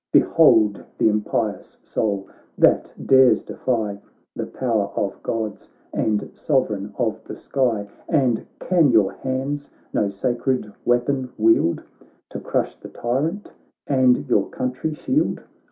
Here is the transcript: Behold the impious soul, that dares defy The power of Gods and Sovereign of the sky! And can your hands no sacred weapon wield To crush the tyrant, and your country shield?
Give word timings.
Behold 0.11 0.83
the 0.97 1.07
impious 1.09 1.77
soul, 1.83 2.27
that 2.57 2.91
dares 3.05 3.43
defy 3.43 3.99
The 4.35 4.47
power 4.47 4.85
of 4.95 5.21
Gods 5.21 5.69
and 5.93 6.31
Sovereign 6.33 6.91
of 6.97 7.23
the 7.25 7.35
sky! 7.35 7.87
And 8.09 8.47
can 8.57 8.89
your 8.89 9.11
hands 9.11 9.69
no 9.93 10.09
sacred 10.09 10.73
weapon 10.85 11.29
wield 11.37 11.83
To 12.29 12.39
crush 12.39 12.77
the 12.79 12.89
tyrant, 12.89 13.53
and 13.85 14.27
your 14.27 14.49
country 14.49 14.95
shield? 14.95 15.43